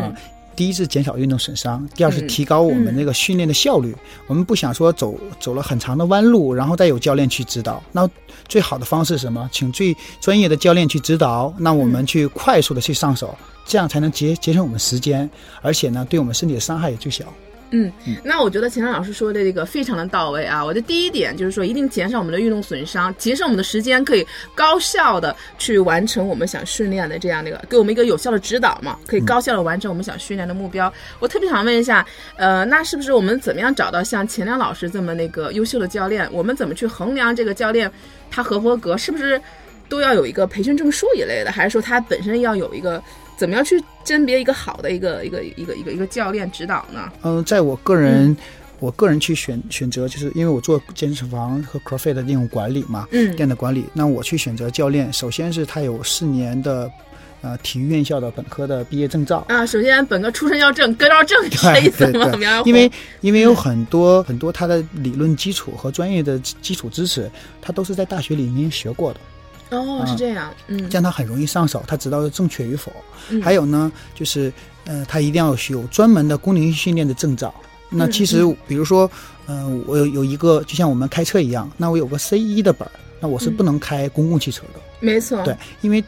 [0.00, 0.12] 啊！
[0.56, 3.92] 第一是减少运动损伤，第二是提高我们那个训练的效率。
[4.28, 7.82] 我们不想说走走了很长的弯路，然后再有教练去指导。
[7.90, 8.08] 那
[8.46, 9.50] 最好的方式是什么？
[9.52, 13.36] 请最专业的教练去指导，那我们去快速的去上手，
[13.66, 15.28] 这样才能节节省我们时间，
[15.60, 17.24] 而且呢，对我们身体的伤害也最小。
[17.76, 20.64] 嗯，那我觉得钱亮老师说的这个非常的到位啊！
[20.64, 30.92] 我的第一点就是说，一定减少我们的运动损伤，节省我们的时间，可以高效的去完成我们想训练的这样的一个，给我们一个有效的指导嘛，可以高效的完成我们想训练的目标。
[31.18, 32.06] 我特别想问一下，
[32.36, 36.28] 呃，那是不是我们怎么样找到像钱亮老师这么那个优秀的教练？
[36.32, 37.90] 我们怎么去衡量这个教练
[38.30, 38.96] 他合不合格？
[38.96, 39.40] 是不是
[39.88, 41.50] 都要有一个培训证书一类的？
[41.50, 43.02] 还是说他本身要有一个？
[43.36, 47.10] 怎么样去甄别一个好的一个一个一个一个一个教练指导呢？
[47.22, 48.36] 嗯，在我个人，
[48.80, 56.90] 我个人去选选择，就是因为我做健身房和 CrossFit 的那种管理嘛，嗯，店的管理，那我去选择教练，首先是他有四年的
[57.40, 62.30] 呃体育院校的本科的毕业证照啊，首先本科出身要正，跟照正， 是意思吗？
[62.64, 69.20] 因为因为有很多很多他的理论基础和专业的基础知识，他都是在大学里面学过的。
[69.74, 72.92] 哦，是这样，嗯，这样他很容易上手，他知道正确与否。
[73.42, 74.52] 还有呢，就是
[74.84, 77.54] 呃，他一定要有专门的功能训练的证照。
[77.90, 79.10] 那其实，比如说，
[79.46, 84.80] 嗯，我有有一个，就像我们开车一样，那我有个 C 一的本儿，那我是不能开公共汽车的。
[85.00, 86.02] 没错，对，因为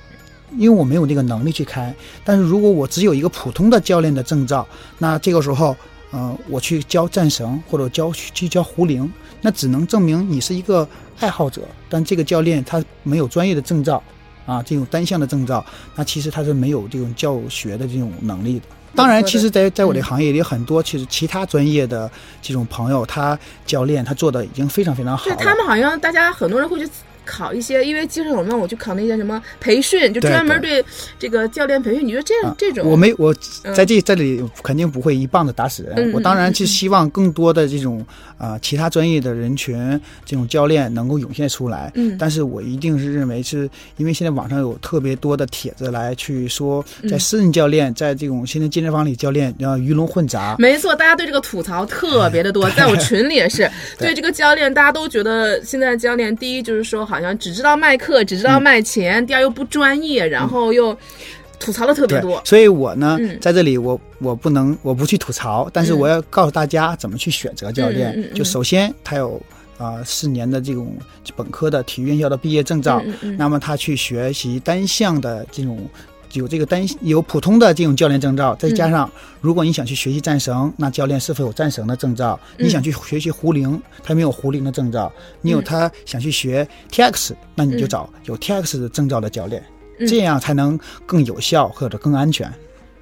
[0.56, 1.94] 因为我没有那个能力去开。
[2.24, 4.66] 但是如果我只有一个普通的教练的证照，
[4.98, 5.76] 那这个时候，
[6.10, 10.86] 呃，我去教战绳或者教去教壶铃，那只能证明你是一个。
[11.20, 14.02] 爱好者，但这个教练他没有专业的证照，
[14.44, 18.66] 啊，这种单项的证照，那其实他是没有这种教学的这种能力的。
[18.94, 25.24] 当然，其实，在在我这行业里，很多其实其他专业的这种朋友，他教练他做的已经非常非常好。
[25.24, 26.90] 对他们好像大家很多人会去。
[27.26, 30.82] 考一些，因为经常有那我去考那些什么培训，就专门对
[31.18, 32.06] 这个教练培训。
[32.06, 32.88] 你觉得这样这种？
[32.88, 33.34] 我没我
[33.74, 36.12] 在这这里肯定不会一棒子打死人。
[36.14, 38.06] 我当然是希望更多的这种
[38.38, 41.90] 啊其他专业的人群，这种教练能够涌现出来。
[41.96, 50.54] 嗯，但是我一定是认为，是因为现在网上有特别多的帖子来去说，在私人教练，在这种现在健身房里教练要鱼龙混杂。
[50.58, 57.15] 没错，大家对这个吐槽特别的多， 在我群里也是对这个教练，大家都觉得现在教练第一就是说好。
[57.16, 60.96] 好像只知道卖课，只知道卖钱，第二又不专业，然后又
[61.58, 62.40] 吐槽的特别多。
[62.44, 68.30] 所以我呢，在这里我我不能我不去吐槽，但是我要告诉大家怎么去选择教练。
[68.34, 69.40] 就首先他有
[69.78, 70.94] 啊四年的这种
[71.34, 73.02] 本科的体育院校的毕业证照，
[73.38, 75.88] 那么他去学习单项的这种。
[76.32, 79.10] 有这个单有普通的这种教练证照，再加上
[79.40, 82.38] 如果你想去学习战绳，那教练是否有战绳的证照？
[82.58, 85.12] 你想去学习壶铃，他没有壶铃的证照。
[85.40, 89.62] 你有他想去学 T X，那你就找有 T X 的证照的教练，
[90.06, 92.52] 这样才能更有效或者更安全。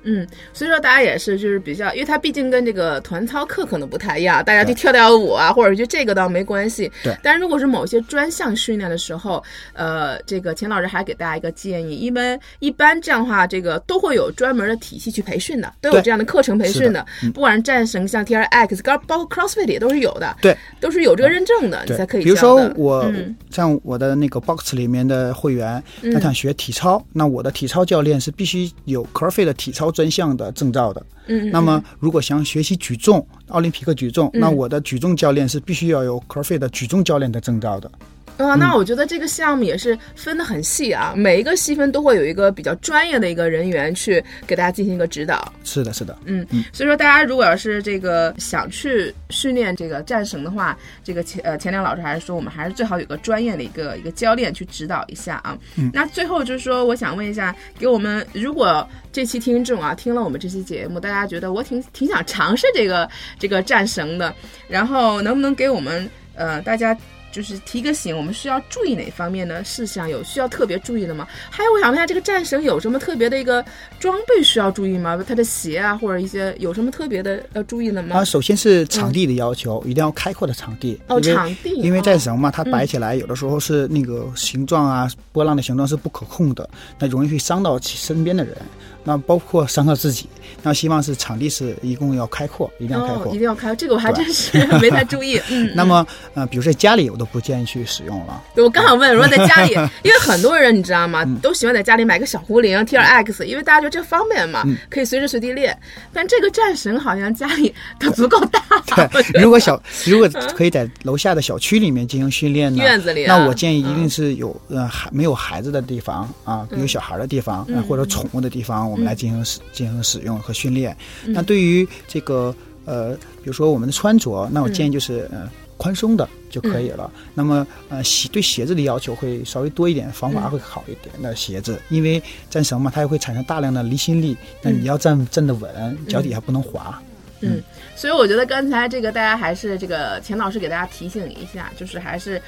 [0.05, 6.90] 嗯，所以说大家也是就是比较，因为它毕竟跟这个团操课可能不太一样，大家去跳跳舞啊，或者就这个倒没关系。
[7.03, 7.17] 对。
[7.23, 17.05] 但是如果是某些专项训练的时候，呃，这个钱老师还给大家一个建议，因为一般这样的话，这个都会有专门的体系去培训的，都有这样的课程培训的。
[17.33, 20.37] 不管是战神，像 T R X，包括 CrossFit 也都是有的。
[20.43, 20.55] 对。
[20.81, 22.25] 都是有这个认证的，你才可以。
[22.25, 23.11] 比如说我
[23.51, 29.93] 像我的那个 Box 里面的会员，他想学体操，那我的体操教练是必须有 CrossFit 的体操。
[29.94, 37.90] 专项的证照的，嗯，那么如果想学习举重，奥林匹克举重，那我的举重教练是必须要有 CrossFit 的举重教练的证照的。
[38.37, 45.53] 啊，那我觉得这个项目也是分得很细啊，每一个细分都会有一个比较专业的一个人员去给大家进行一个指导。
[45.62, 55.57] 是的，是的，嗯，所以说大家如果要是这个想去训练这个战绳的话，这个钱呃钱亮老师还是说我们还是最好有个专业的一个一个教练去指导一下啊。
[55.77, 64.35] 嗯那最后就是说，我想问一下，给我们如果这期听众啊听了我们这期节目，大家觉得我挺挺想尝试这个这个战绳的，
[64.66, 66.97] 然后能不能给我们呃大家？
[67.35, 70.09] 就是提个醒，我们需要注意哪方面的事项？
[70.09, 71.27] 有需要特别注意的吗？
[71.51, 73.64] 还有，我想问一下，这个战神有什么特别的一个
[73.99, 75.20] 装备需要注意吗？
[75.27, 78.18] 他的鞋啊，或者一些有什么特别的要注意的吗？
[78.18, 81.01] 啊，首先是场地的要求，一定要开阔的场地。
[81.09, 86.70] 哦，场地，因为哦战神嘛，它摆起来有的时候是那个形状啊，波浪的形状是不可控的，
[87.01, 88.57] 那容易会伤到其身边的人，
[89.05, 90.29] 那包括伤到自己。
[90.62, 93.38] 那希望是场地是一共要开阔，一定要开哦，阔一。
[93.38, 95.40] 定要开，这个我还真是没太注意。
[95.51, 98.43] 嗯，那么呃，比如说家里我都不建议去使用了。
[98.55, 105.77] 对我刚想问，如果在家里， 因为很多人你知道吗，嗯都喜欢在家里买个小壶铃 T R X，因为大家觉得这方便嘛，嗯可以随时随地练。
[106.12, 108.61] 但这个战神好像家里都足够大，
[108.97, 120.96] 了对，如果小 如果可以在楼下的小区里面进行训练呢，院子里啊那我建议一定是有呃孩没有孩子的地方啊，有小孩的地方，或者宠物的地方，我们来进行使进行使用和训练。
[121.26, 122.54] 嗯那对于这个
[122.85, 127.11] 呃，比如说我们的穿着，那我嗯建议就是呃宽松的就可以了。
[127.35, 137.02] 那么呃鞋对鞋子的要求会稍微多一点，防嗯滑会好一点的鞋子，因为战绳嘛，它也会产生大量的离心力，那嗯你要站站得稳，脚底下不能滑。
[137.40, 137.62] 嗯，
[137.96, 142.40] 所以我觉得刚才这个大家还是这个钱老师给大家提醒一下，就是还是。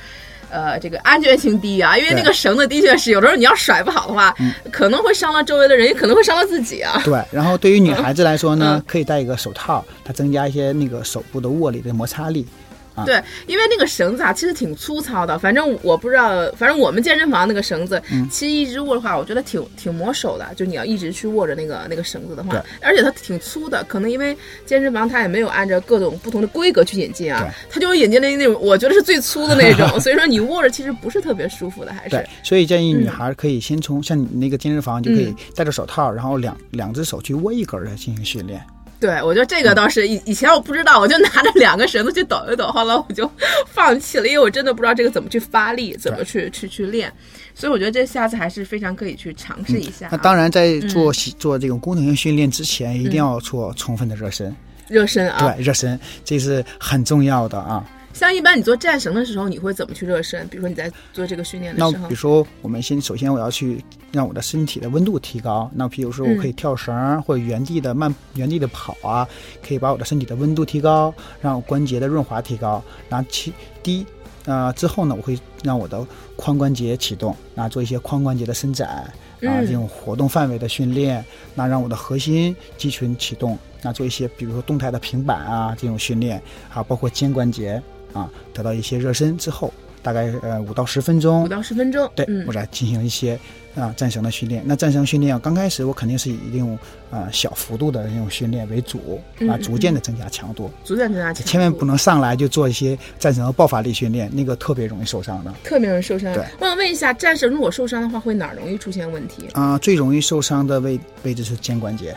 [0.50, 4.34] 呃，这个安全性第一啊，因为那个绳子的确是有的时候你要甩不好的话，
[4.70, 7.00] 可能会伤到周围的人，也可能会伤到自己啊。
[7.04, 12.46] 对，然后对于女孩子来说呢嗯，可以戴一个手套，它增加一些那个手部的握力的摩擦力。
[13.04, 15.38] 对，因为那个绳子啊，其实挺粗糙的。
[15.38, 20.46] 反正我不知道，反正我们健身房那个绳子，嗯其实一直握的话，我觉得挺挺磨手的。
[20.54, 23.84] 就你要一直去握着那个那个绳子的话，而且它挺粗的。
[23.84, 38.60] 可能因为健身房它也没有按照各种不同的规格去引进啊，它就引进了那种我觉得是最粗的那 种，所以说你握着其实不是特别舒服的，还对是。，所以建议女孩可以先从像你那个健身房就可以嗯戴着手套，然后两两只手去握一根儿来进行训练。
[38.98, 43.30] 对，我觉得这个倒是以以前我不知道，我就拿着两个绳子去抖一抖，后来我就
[43.68, 47.12] 放弃了，因为我真的不知道这个怎么去发力，怎么去去去练，
[47.54, 54.54] 所以我觉得这下次还是非常可以去尝试一下、啊那当然，在嗯做习做这种功能性训练之前，一定要做充分的热身。
[54.88, 55.54] 热身啊。
[55.56, 57.84] 对，热身这是很重要的啊。
[58.16, 60.48] 像一般你做战绳的时候，你会怎么去热身？
[60.48, 65.70] 比如说你在做这个训练的时候那比如，说，我们先首先我要去让我的身体的温度提高。
[65.74, 69.28] 那比如说，我可以跳绳、或者原地的慢原地的跑啊，
[69.62, 72.82] 可以把我的身体的温度提高，让我关节的润滑提高。
[73.10, 73.52] 然后其
[73.82, 74.06] 第一
[74.46, 76.02] 呃之后呢，我会让我的
[76.38, 81.22] 髋关节启动，啊做一些髋关节的伸展啊嗯这种活动范围的训练，
[81.54, 86.40] 那让我的核心肌群启动，那做一些比如说动态的平板啊这种训练
[86.72, 87.82] 啊，包括肩关节
[88.16, 93.38] 啊得到一些热身之后，大概呃五到十分钟五，到十分钟，对，嗯我，来进行一些
[93.74, 94.62] 啊战绳的训练。
[94.64, 96.78] 那战绳训练啊，刚开始我肯定是以一种
[97.10, 105.52] 啊小幅度的那种训练为主啊，逐渐的增加强度，逐渐增加强度，千万不能上来就做一些战绳的爆发力训练，那个特别容易受伤的。
[105.64, 106.44] 特别容易受伤对。
[106.60, 109.48] 我想问一下，战绳如果受伤的话，会哪儿容易出现问题？
[109.52, 112.16] 啊、最容易受伤的位位置是肩关节，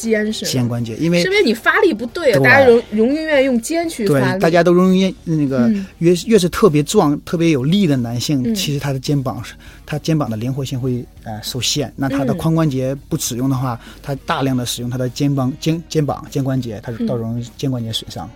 [0.00, 5.86] 肩是吗肩关节，因为是因为你发力不对大家容容易愿意用肩去发力，对大家都容易那个嗯。
[5.98, 8.54] 越越是特别壮、特别有力的男性，嗯。
[8.54, 11.92] 其实他的肩膀是他肩膀的灵活性会呃受限。
[11.96, 12.38] 那他的嗯。
[12.38, 17.06] 髋关节不使用的话，他大量的使用他的肩膀、肩肩膀、肩关节，他嗯。
[17.06, 18.28] 倒容易肩关节损伤。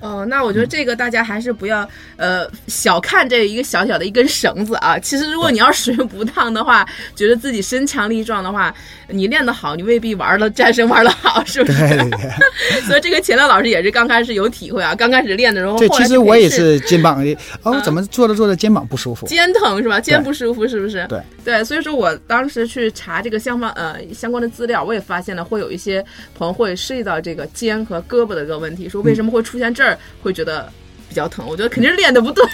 [0.00, 4.98] 哦，那我觉得这个大家还是不要呃小看这一个小小的一根绳子啊。
[4.98, 8.74] 其实如果你要使用 不当的话，觉得自己身强力壮的话，
[9.08, 11.78] 你练得好，你未必玩的战神玩得好，是不是？
[11.78, 19.26] 对对， 所以这个钱亮老师也是刚开始有体会啊，刚开始练的时候，对，其实我也是肩膀的哦，怎么做着做着肩膀不舒服？
[19.26, 20.00] 肩疼是吧？
[20.00, 21.06] 肩不舒服是不是？
[21.08, 29.89] 对对，所以说我当时去查这个相关呃相关的资料，我也发现了会有一些朋友会涉及到这个肩和胳膊的这个问题，说为什么会出现这儿，
[30.22, 30.70] 会觉得
[31.08, 31.46] 比较疼。
[31.46, 32.44] 我觉得肯定是练的不对。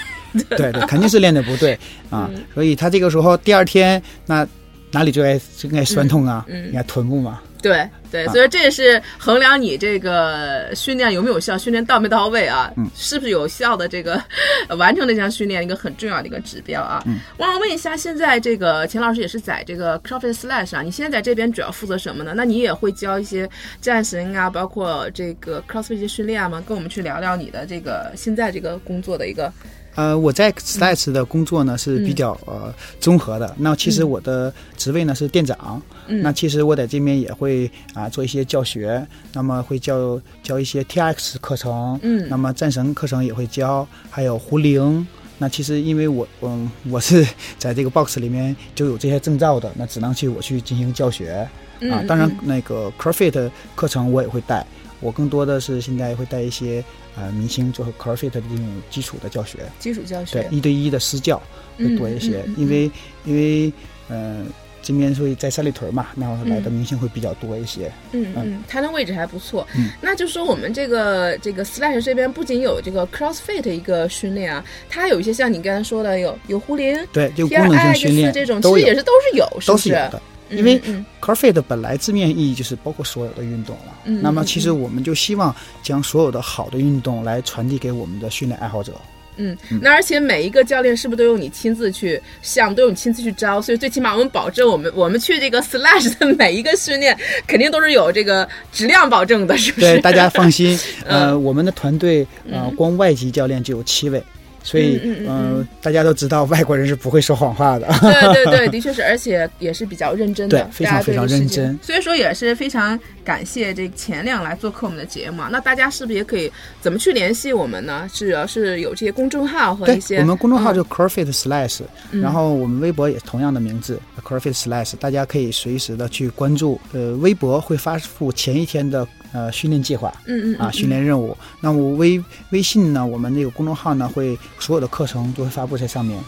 [0.51, 1.72] 对对，肯定是练的不对
[2.11, 4.46] 啊，嗯所以他这个时候第二天那
[4.92, 6.44] 哪里就该就该酸痛啊？
[6.46, 14.23] 你看臀部嘛，对对，啊所以这也是衡量你这个训练有没有效，训练到没到位啊，嗯是不是有效的这个
[14.69, 17.03] 呃完成这项训练一个很重要的一个指标啊。
[17.07, 22.33] 嗯我想问一下，现在这个钱老师也是在这个 CrossFit Slash 啊，你现在在这边主要负责什么呢？
[22.37, 23.49] 那你也会教一些
[23.81, 26.62] 战神啊，包括这个 CrossFit 一些训练吗？
[26.66, 29.53] 跟我们去聊聊你的这个现在这个工作的一个
[29.97, 33.53] 呃，我在 Slash 的工作呢是比较呃综合的。
[33.59, 35.83] 那其实我的职位呢是店长。
[36.09, 41.99] 嗯那其实我在这边也会啊做一些教学，那么会教教一些 TX 课程。
[42.03, 45.05] 嗯那么战神课程也会教，还有胡灵。
[45.38, 47.27] 那其实因为我嗯我是
[47.59, 51.51] 在这个 box 里面就有这些证照的，那只能去我去进行教学啊。
[51.81, 54.65] 嗯当然嗯那个 CrossFit 课程我也会带，
[55.01, 56.83] 我更多的是现在会带一些
[57.17, 59.59] 呃明星做 CrossFit 的这种基础的教学。
[59.79, 61.40] 基础教学对，一对一的私教
[61.79, 62.90] 会多一些，嗯嗯嗯嗯因为
[63.25, 63.73] 因为
[64.09, 64.44] 呃
[64.83, 67.90] 这边会在三里屯嘛，那来的明星会比较多一些。
[68.13, 69.67] 嗯嗯，它的位置还不错。
[69.77, 79.77] 嗯那就说我们这个这个 Slash 这边不仅有这个 CrossFit 一个训练啊，它有一些像你刚才说的有有胡林、对，就功能性训练这种，其实也是都是有，是不是？
[79.77, 80.23] 都是有的。
[80.49, 88.92] 嗯因为嗯 CrossFit 本来字面意义就是包括所有的运动了，嗯那么嗯其实我们就希望将所有的好的运动来传递给我们的训练爱好者。
[89.38, 93.61] 嗯，那而且每一个教练是不是都有你亲自去项，都有你亲自去招？
[93.61, 97.15] 所以最起码我们保证我们我们去这个 Slash 的每一个训练，
[97.47, 99.87] 肯定都是有这个质量保证的，是不是？
[99.87, 104.23] 对，大家放心，呃，嗯我们的团队呃，光外籍教练就有七位。
[104.67, 107.87] 所以，嗯大家都知道外国人是不会说谎话的。
[108.00, 115.48] 对对对，的确是，而且也是比较认真的，对非常非常认真所以说也是非常感谢这个钱亮来做客我们的节目啊。
[115.52, 116.50] 那大家是不是也可以
[116.81, 118.08] 怎么去联系我们呢？
[118.12, 126.81] 主要是有这些公众号和一些，我们公众号嗯就 CrossFit Slash，、嗯然后我们微博也同样的名字 CrossFit Slash，大家可以随时的去关注。
[126.92, 131.37] 呃，微博会发布前一天的呃训练计划嗯嗯啊训练任务。
[131.60, 136.18] 那我微微信呢，我们那个公众号呢会所有的课程都会发布在上面。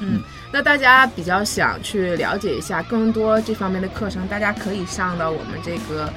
[0.00, 0.20] 嗯，
[0.52, 6.08] 那大家比较想去了解一下更多这方面的课程，大家可以上到我们这个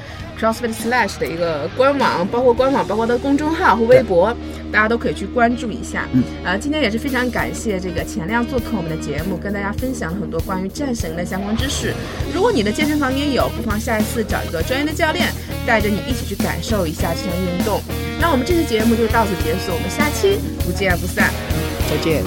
[0.42, 4.36] CrossFit Slash 的一个官网，包括官网，包括它的公众号和微博，
[4.72, 6.08] 大家都可以去关注一下。
[6.14, 11.94] 嗯，呃，今天也是非常感谢这个钱亮做客我们的节目，跟大家分享了很多关于战神的相关知识。
[12.34, 15.28] 如果你的健身房也有，不妨下一次找一个专业的教练，
[15.68, 17.80] 带着你一起去感受一下这项运动。
[18.20, 21.30] 那我们这期节目就到此结束，我们下期不见不散。
[21.88, 22.24] 再见。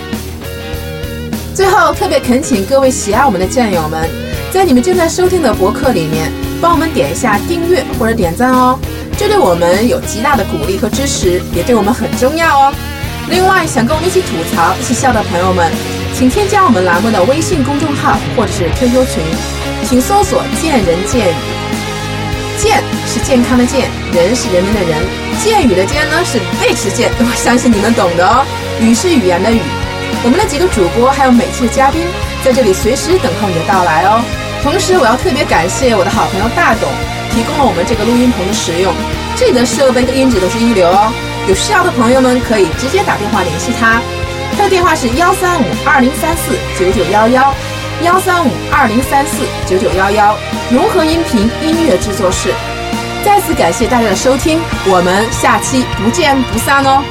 [1.52, 4.08] 最后，特别恳请各位喜爱我们的战友们，
[4.55, 6.30] 在你们正在收听的博客里面，
[6.61, 8.78] 帮我们点一下订阅或者点赞哦，
[9.18, 12.72] 这对我们有极大的鼓励和支持，也对我们很重要哦。
[13.28, 15.72] 另外，想跟我们一起吐槽、一起笑的朋友们，
[16.14, 19.24] 请添加我们栏目的微信公众号或者是 QQ 群，
[19.88, 21.34] 请搜索“见人见语”。
[22.57, 22.80] 健
[23.11, 25.02] 是健康的健，人是人民的人，
[25.42, 28.46] 剑语的剑呢是背驰剑，我相信你们懂的哦。
[28.80, 29.59] 语是语言的语。
[30.22, 32.00] 我们的几个主播还有每期的嘉宾
[32.44, 34.22] 在这里随时等候你的到来哦。
[34.64, 36.88] 同时，我要特别感谢我的好朋友大董，
[37.30, 38.94] 提供了我们这个录音棚的使用，
[39.36, 41.12] 这里的设备跟音质都是一流哦。
[41.46, 44.00] 有需要的朋友们可以直接打电话联系他，
[44.56, 47.54] 他的电话是幺三五二零三四九九幺幺，
[48.02, 50.34] 幺三五二零三四九九幺幺，
[50.70, 52.48] 融合音频音乐制作室。
[53.22, 57.04] 再次感谢大家的收听，我们下期不见不散哦。